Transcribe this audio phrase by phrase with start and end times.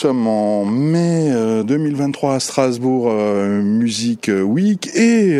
[0.00, 1.30] sommes en mai
[1.62, 5.38] 2023 à Strasbourg Music Week et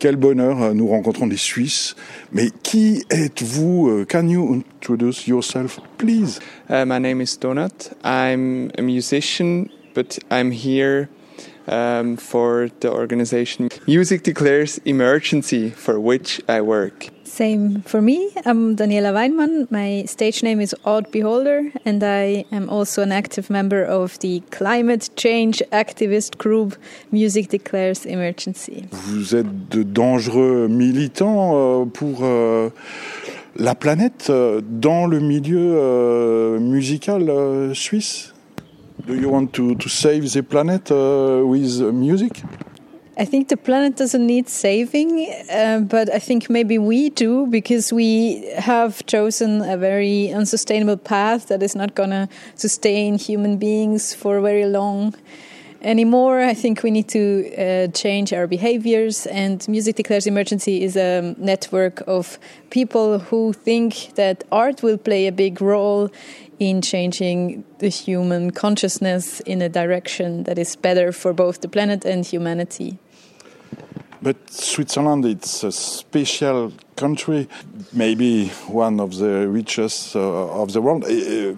[0.00, 1.94] quel bonheur, nous rencontrons des Suisses.
[2.32, 6.40] Mais qui êtes-vous Can you introduce yourself, please?
[6.70, 7.92] Uh, My name is Donat.
[8.04, 11.10] I'm a musician, but I'm here
[11.68, 17.08] um, for the organization Music Declares Emergency, for which I work.
[17.24, 18.30] Same for me.
[18.44, 19.70] I'm Daniela Weinmann.
[19.70, 24.40] My stage name is Odd Beholder, and I am also an active member of the
[24.50, 26.76] climate change activist group
[27.12, 28.86] Music Declares Emergency.
[28.90, 32.70] Vous êtes de dangereux militants euh, pour euh,
[33.56, 37.30] la planète euh, dans le milieu musical
[37.74, 38.32] suisse.
[39.08, 42.42] Do you want to, to save the planet with music?
[43.16, 47.90] I think the planet doesn't need saving, uh, but I think maybe we do because
[47.90, 54.12] we have chosen a very unsustainable path that is not going to sustain human beings
[54.12, 55.14] for very long
[55.82, 56.40] anymore.
[56.40, 61.34] I think we need to uh, change our behaviors, and Music Declares Emergency is a
[61.38, 62.38] network of
[62.70, 66.10] people who think that art will play a big role
[66.58, 72.04] in changing the human consciousness in a direction that is better for both the planet
[72.04, 72.98] and humanity.
[74.20, 77.48] But Switzerland, it's a special country,
[77.92, 80.20] maybe one of the richest uh,
[80.60, 81.04] of the world.
[81.04, 81.54] Uh,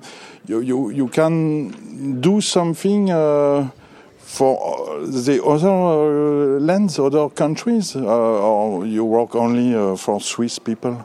[0.46, 3.70] you, you, you can do something uh,
[4.30, 10.58] for the other uh, lands, other countries, uh, or you work only uh, for Swiss
[10.58, 11.04] people?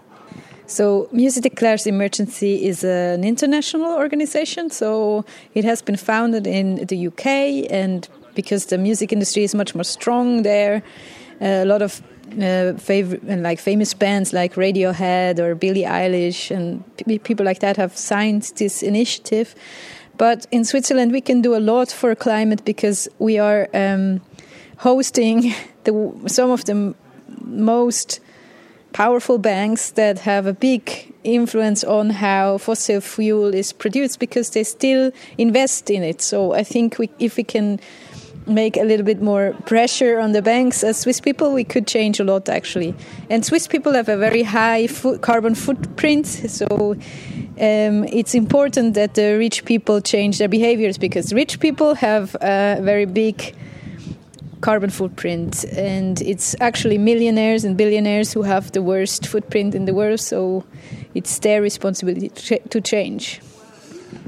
[0.67, 4.69] So, Music Declares Emergency is an international organization.
[4.69, 7.25] So, it has been founded in the UK,
[7.71, 10.83] and because the music industry is much more strong there,
[11.41, 12.01] a lot of
[12.41, 16.83] uh, favorite like famous bands like Radiohead or Billie Eilish and
[17.23, 19.55] people like that have signed this initiative.
[20.17, 24.21] But in Switzerland, we can do a lot for climate because we are um,
[24.77, 25.53] hosting
[25.83, 26.95] the, some of the
[27.41, 28.19] most
[28.93, 34.63] powerful banks that have a big influence on how fossil fuel is produced because they
[34.63, 36.21] still invest in it.
[36.21, 37.79] So I think we, if we can
[38.47, 40.83] make a little bit more pressure on the banks.
[40.83, 42.95] As Swiss people, we could change a lot actually.
[43.29, 44.87] And Swiss people have a very high
[45.21, 46.95] carbon footprint, so
[47.59, 52.79] um, it's important that the rich people change their behaviors because rich people have a
[52.81, 53.55] very big
[54.61, 55.63] carbon footprint.
[55.75, 60.63] And it's actually millionaires and billionaires who have the worst footprint in the world so
[61.13, 63.41] it's their responsibility to change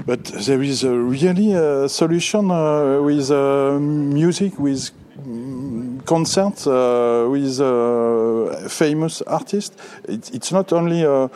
[0.06, 4.90] but there is a really a solution uh, with uh, music, with
[5.20, 9.76] mm, concerts, uh, with uh, famous artists.
[10.04, 11.30] It, it's not only a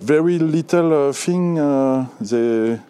[0.00, 2.80] very little uh, thing, uh, the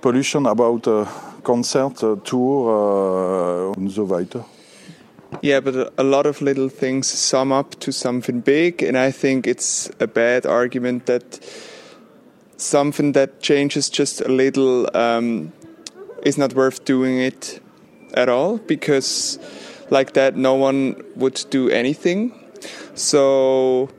[0.00, 1.08] pollution about a
[1.42, 4.44] concert, tour, and so weiter.
[5.40, 9.46] Yeah, but a lot of little things sum up to something big, and I think
[9.46, 11.40] it's a bad argument that
[12.62, 15.52] something that changes just a little um,
[16.22, 17.60] is not worth doing it
[18.14, 19.38] at all because
[19.90, 22.32] like that no one would do anything.
[22.94, 23.90] So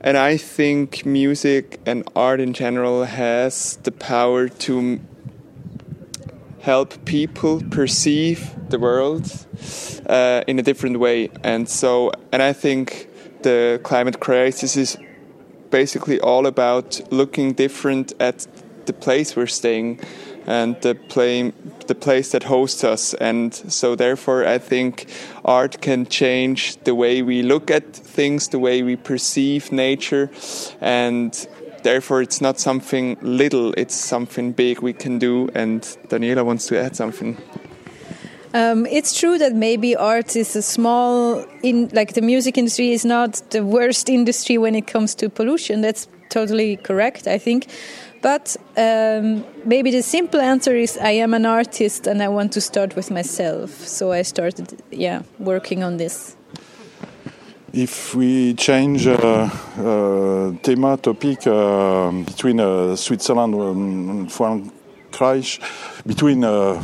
[0.00, 5.00] and i think music and art in general has the power to
[6.60, 9.46] help people perceive the world
[10.08, 11.30] uh, in a different way.
[11.42, 13.08] And so and i think
[13.42, 14.96] the climate crisis is
[15.70, 18.46] basically all about looking different at
[18.86, 20.00] the place we're staying
[20.46, 21.52] and the play,
[21.88, 23.14] the place that hosts us.
[23.14, 25.10] And so, therefore, I think
[25.44, 30.30] art can change the way we look at things, the way we perceive nature,
[30.80, 31.32] and
[31.82, 35.48] therefore, it's not something little; it's something big we can do.
[35.54, 37.36] And Daniela wants to add something.
[38.56, 43.04] Um, it's true that maybe art is a small, in like the music industry is
[43.04, 45.82] not the worst industry when it comes to pollution.
[45.82, 47.66] That's totally correct, I think.
[48.22, 52.62] But um, maybe the simple answer is I am an artist and I want to
[52.62, 53.70] start with myself.
[53.86, 56.34] So I started, yeah, working on this.
[57.74, 65.60] If we change uh, uh, thema topic uh, between uh, Switzerland and Frankreich,
[66.06, 66.82] between uh,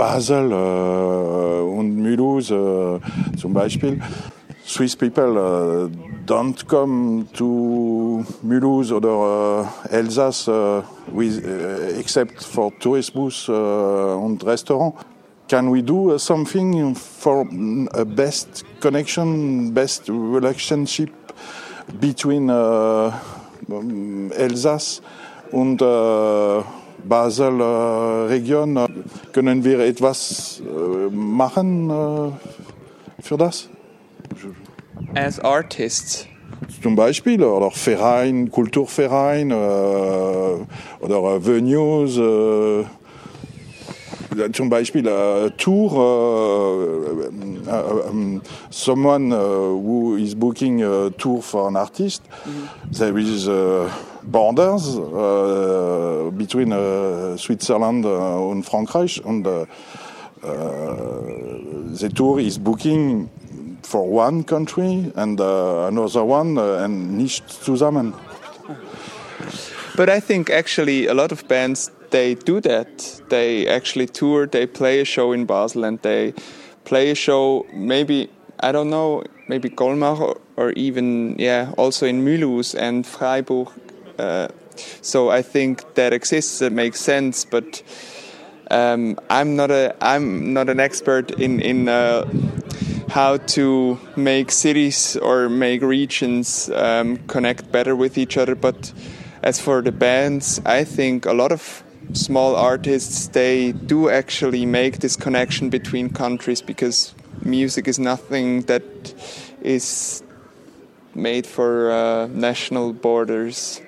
[0.00, 2.98] Basel uh, und Mulhouse uh,
[3.36, 4.00] zum Beispiel.
[4.64, 5.90] Swiss people uh,
[6.24, 10.48] don't come to Mulhouse or Alsace
[11.12, 11.44] with,
[11.98, 14.94] except for tourist booths and restaurant.
[15.48, 17.46] Can we do something for
[17.92, 21.10] a best connection, best relationship
[22.00, 22.48] between
[24.32, 25.02] Alsace
[25.52, 25.78] and
[27.04, 28.99] Basel region?
[29.32, 33.68] Können wir etwas äh, machen äh, für das?
[35.14, 36.26] As artists.
[36.82, 42.18] Zum Beispiel, oder Verein, Kulturverein, äh, oder Venues,
[44.52, 47.28] zum Beispiel a tour, uh,
[48.08, 48.40] um,
[48.70, 52.98] someone uh, who is booking a tour for an artist, mm -hmm.
[52.98, 53.90] there is uh,
[54.22, 59.44] borders uh, between uh, Switzerland uh, and Frankreich, and
[61.98, 63.28] the tour is booking
[63.82, 68.14] for one country and another one, and nicht zusammen.
[69.96, 73.22] But I think actually a lot of bands they do that.
[73.28, 76.34] They actually tour, they play a show in Basel, and they
[76.84, 78.30] play a show maybe
[78.62, 83.68] I don't know, maybe Colmar or, or even yeah, also in Mulhouse and Freiburg.
[84.20, 84.48] Uh,
[85.02, 86.62] so I think that exists.
[86.62, 87.82] It makes sense, but
[88.70, 91.88] um, I'm not a I'm not an expert in in.
[91.88, 92.24] Uh,
[93.10, 98.54] how to make cities or make regions um, connect better with each other.
[98.54, 98.92] But
[99.42, 101.82] as for the bands, I think a lot of
[102.12, 108.82] small artists they do actually make this connection between countries because music is nothing that
[109.60, 110.22] is
[111.14, 113.82] made for uh, national borders.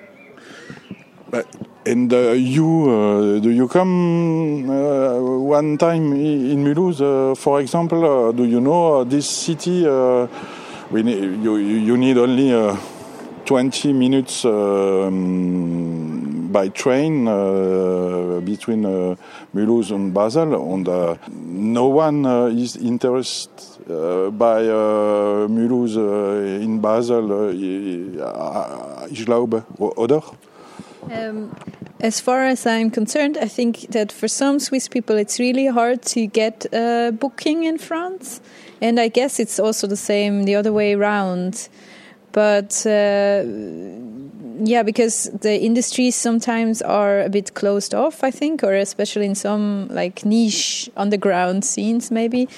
[1.33, 1.47] But
[1.83, 8.31] and you uh, do you come uh, one time in Mulhouse, uh, for example?
[8.33, 9.81] Do you know this city?
[10.91, 12.77] we need, you you need only
[13.45, 14.45] 20 minutes.
[14.45, 16.03] Um,
[16.53, 19.15] by train uh, between uh,
[19.55, 23.49] Mulhouse and Basel, and uh, no one is interested
[24.37, 24.61] by
[25.49, 25.97] Mulhouse
[26.61, 27.49] in Basel.
[29.09, 30.21] ich glaube, oder?
[31.11, 31.55] Um,
[31.99, 36.01] as far as I'm concerned, I think that for some Swiss people it's really hard
[36.13, 38.41] to get a booking in France.
[38.81, 41.69] And I guess it's also the same the other way around.
[42.33, 43.43] But uh,
[44.65, 49.35] yeah, because the industries sometimes are a bit closed off, I think, or especially in
[49.35, 52.49] some like niche underground scenes, maybe.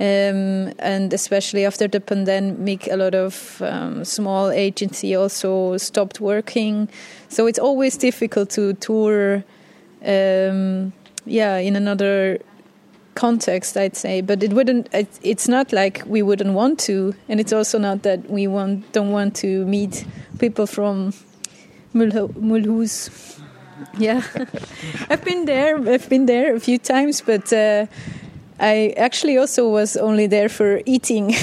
[0.00, 6.88] Um, and especially after the pandemic, a lot of um, small agency also stopped working.
[7.28, 9.42] So it's always difficult to tour,
[10.04, 10.92] um,
[11.26, 12.38] yeah, in another
[13.18, 14.20] context, I'd say.
[14.20, 14.88] But it wouldn't.
[15.22, 19.10] It's not like we wouldn't want to, and it's also not that we want don't
[19.10, 20.06] want to meet
[20.38, 21.12] people from
[21.92, 23.10] Mulhouse.
[23.98, 24.22] Yeah,
[25.10, 25.76] I've been there.
[25.76, 27.86] I've been there a few times, but uh,
[28.60, 31.34] I actually also was only there for eating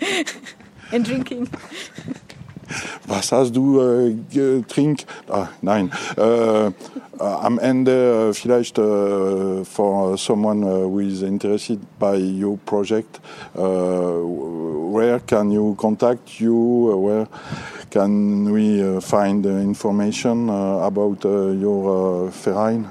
[0.92, 1.48] and drinking.
[3.06, 5.06] Was hast du äh, getrunken?
[5.28, 5.90] Ah, nein.
[6.16, 6.70] Äh,
[7.18, 13.20] am Ende vielleicht äh, for someone uh, who is interested by your project,
[13.54, 16.90] where can you contact you?
[16.96, 17.28] Where
[17.90, 22.86] can we find information uh, about uh, your Verein?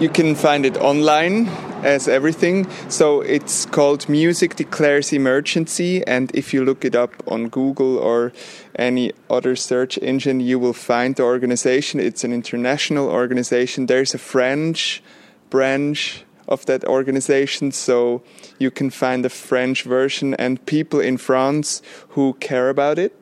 [0.00, 1.46] You can find it online
[1.84, 2.66] as everything.
[2.88, 8.32] So it's called Music Declares Emergency, and if you look it up on Google or
[8.76, 12.00] any other search engine, you will find the organization.
[12.00, 13.86] It's an international organization.
[13.86, 15.02] There's a French
[15.50, 18.22] branch of that organization, so
[18.58, 21.82] you can find the French version and people in France
[22.16, 23.19] who care about it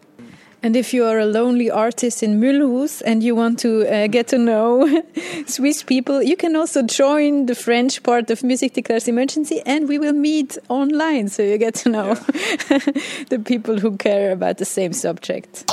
[0.63, 4.29] and if you are a lonely artist in Mulhouse and you want to uh, get
[4.29, 5.03] to know
[5.47, 9.99] Swiss people, you can also join the French part of Music Declares Emergency and we
[9.99, 12.79] will meet online so you get to know yeah.
[13.29, 15.71] the people who care about the same subject.